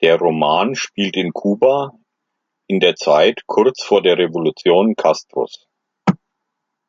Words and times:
Der 0.00 0.18
Roman 0.18 0.74
spielt 0.74 1.14
in 1.14 1.34
Kuba 1.34 1.92
in 2.68 2.80
der 2.80 2.94
Zeit 2.96 3.42
kurz 3.46 3.82
vor 3.82 4.00
der 4.00 4.16
Revolution 4.16 4.96
Castros. 4.96 5.68